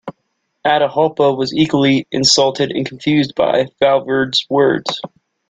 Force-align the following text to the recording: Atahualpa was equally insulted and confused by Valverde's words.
Atahualpa 0.65 1.31
was 1.37 1.53
equally 1.53 2.07
insulted 2.11 2.71
and 2.71 2.87
confused 2.87 3.35
by 3.35 3.67
Valverde's 3.79 4.47
words. 4.49 4.99